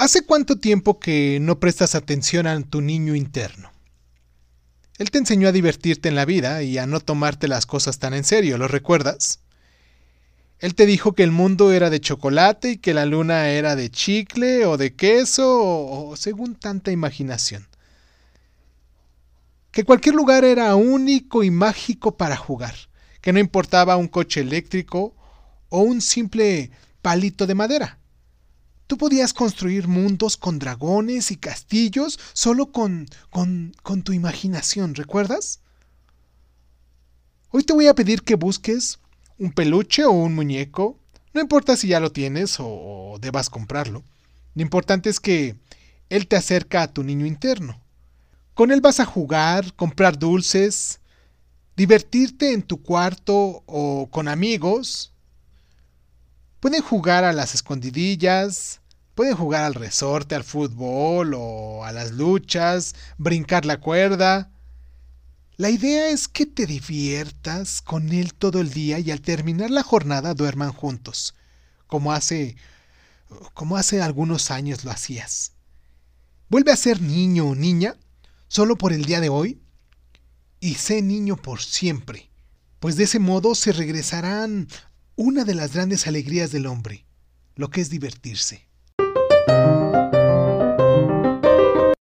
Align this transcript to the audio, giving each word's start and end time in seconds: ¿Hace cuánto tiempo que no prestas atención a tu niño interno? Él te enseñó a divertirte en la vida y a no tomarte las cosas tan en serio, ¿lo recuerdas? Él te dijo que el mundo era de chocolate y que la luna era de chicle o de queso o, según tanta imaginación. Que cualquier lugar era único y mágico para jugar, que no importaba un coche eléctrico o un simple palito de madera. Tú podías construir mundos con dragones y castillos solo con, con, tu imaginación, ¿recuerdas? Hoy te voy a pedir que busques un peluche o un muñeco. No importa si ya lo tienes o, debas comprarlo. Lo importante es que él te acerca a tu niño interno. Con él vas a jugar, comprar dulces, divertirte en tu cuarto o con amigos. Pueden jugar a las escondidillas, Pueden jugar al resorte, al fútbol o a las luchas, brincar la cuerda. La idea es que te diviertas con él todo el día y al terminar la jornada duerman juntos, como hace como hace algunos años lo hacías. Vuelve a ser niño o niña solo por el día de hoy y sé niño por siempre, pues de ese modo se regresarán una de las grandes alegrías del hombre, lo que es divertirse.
¿Hace 0.00 0.22
cuánto 0.22 0.56
tiempo 0.56 0.98
que 0.98 1.36
no 1.42 1.60
prestas 1.60 1.94
atención 1.94 2.46
a 2.46 2.58
tu 2.62 2.80
niño 2.80 3.14
interno? 3.14 3.70
Él 4.96 5.10
te 5.10 5.18
enseñó 5.18 5.46
a 5.48 5.52
divertirte 5.52 6.08
en 6.08 6.14
la 6.14 6.24
vida 6.24 6.62
y 6.62 6.78
a 6.78 6.86
no 6.86 7.00
tomarte 7.00 7.48
las 7.48 7.66
cosas 7.66 7.98
tan 7.98 8.14
en 8.14 8.24
serio, 8.24 8.56
¿lo 8.56 8.66
recuerdas? 8.66 9.40
Él 10.58 10.74
te 10.74 10.86
dijo 10.86 11.12
que 11.12 11.22
el 11.22 11.32
mundo 11.32 11.70
era 11.70 11.90
de 11.90 12.00
chocolate 12.00 12.70
y 12.70 12.76
que 12.78 12.94
la 12.94 13.04
luna 13.04 13.50
era 13.50 13.76
de 13.76 13.90
chicle 13.90 14.64
o 14.64 14.78
de 14.78 14.94
queso 14.94 15.62
o, 15.62 16.16
según 16.16 16.54
tanta 16.54 16.90
imaginación. 16.90 17.68
Que 19.70 19.84
cualquier 19.84 20.14
lugar 20.14 20.46
era 20.46 20.74
único 20.76 21.42
y 21.42 21.50
mágico 21.50 22.16
para 22.16 22.38
jugar, 22.38 22.74
que 23.20 23.34
no 23.34 23.38
importaba 23.38 23.98
un 23.98 24.08
coche 24.08 24.40
eléctrico 24.40 25.14
o 25.68 25.82
un 25.82 26.00
simple 26.00 26.70
palito 27.02 27.46
de 27.46 27.54
madera. 27.54 27.99
Tú 28.90 28.98
podías 28.98 29.32
construir 29.32 29.86
mundos 29.86 30.36
con 30.36 30.58
dragones 30.58 31.30
y 31.30 31.36
castillos 31.36 32.18
solo 32.32 32.72
con, 32.72 33.06
con, 33.30 34.02
tu 34.02 34.12
imaginación, 34.12 34.96
¿recuerdas? 34.96 35.60
Hoy 37.50 37.62
te 37.62 37.72
voy 37.72 37.86
a 37.86 37.94
pedir 37.94 38.22
que 38.22 38.34
busques 38.34 38.98
un 39.38 39.52
peluche 39.52 40.04
o 40.04 40.10
un 40.10 40.34
muñeco. 40.34 40.98
No 41.32 41.40
importa 41.40 41.76
si 41.76 41.86
ya 41.86 42.00
lo 42.00 42.10
tienes 42.10 42.56
o, 42.58 43.16
debas 43.20 43.48
comprarlo. 43.48 44.02
Lo 44.56 44.62
importante 44.62 45.08
es 45.08 45.20
que 45.20 45.54
él 46.08 46.26
te 46.26 46.34
acerca 46.34 46.82
a 46.82 46.92
tu 46.92 47.04
niño 47.04 47.26
interno. 47.26 47.80
Con 48.54 48.72
él 48.72 48.80
vas 48.80 48.98
a 48.98 49.04
jugar, 49.04 49.72
comprar 49.74 50.18
dulces, 50.18 50.98
divertirte 51.76 52.52
en 52.54 52.62
tu 52.62 52.82
cuarto 52.82 53.62
o 53.66 54.08
con 54.10 54.26
amigos. 54.26 55.12
Pueden 56.60 56.82
jugar 56.82 57.24
a 57.24 57.32
las 57.32 57.54
escondidillas, 57.54 58.80
Pueden 59.20 59.36
jugar 59.36 59.64
al 59.64 59.74
resorte, 59.74 60.34
al 60.34 60.44
fútbol 60.44 61.34
o 61.36 61.84
a 61.84 61.92
las 61.92 62.12
luchas, 62.12 62.94
brincar 63.18 63.66
la 63.66 63.78
cuerda. 63.78 64.50
La 65.58 65.68
idea 65.68 66.08
es 66.08 66.26
que 66.26 66.46
te 66.46 66.64
diviertas 66.64 67.82
con 67.82 68.12
él 68.12 68.32
todo 68.32 68.62
el 68.62 68.70
día 68.70 68.98
y 68.98 69.10
al 69.10 69.20
terminar 69.20 69.70
la 69.70 69.82
jornada 69.82 70.32
duerman 70.32 70.72
juntos, 70.72 71.34
como 71.86 72.14
hace 72.14 72.56
como 73.52 73.76
hace 73.76 74.00
algunos 74.00 74.50
años 74.50 74.84
lo 74.84 74.90
hacías. 74.90 75.52
Vuelve 76.48 76.72
a 76.72 76.76
ser 76.76 77.02
niño 77.02 77.46
o 77.48 77.54
niña 77.54 77.96
solo 78.48 78.78
por 78.78 78.94
el 78.94 79.04
día 79.04 79.20
de 79.20 79.28
hoy 79.28 79.60
y 80.60 80.76
sé 80.76 81.02
niño 81.02 81.36
por 81.36 81.60
siempre, 81.60 82.30
pues 82.78 82.96
de 82.96 83.04
ese 83.04 83.18
modo 83.18 83.54
se 83.54 83.72
regresarán 83.72 84.66
una 85.22 85.44
de 85.44 85.54
las 85.54 85.74
grandes 85.74 86.06
alegrías 86.06 86.50
del 86.50 86.64
hombre, 86.64 87.04
lo 87.54 87.68
que 87.68 87.82
es 87.82 87.90
divertirse. 87.90 88.69